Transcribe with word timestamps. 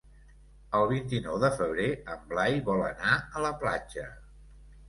El 0.77 0.85
vint-i-nou 0.91 1.37
de 1.43 1.51
febrer 1.59 1.87
en 2.15 2.25
Blai 2.33 2.57
vol 2.71 2.81
anar 2.89 3.19
a 3.21 3.45
la 3.47 3.53
platja. 3.63 4.09